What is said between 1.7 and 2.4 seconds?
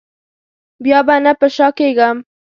کېږم.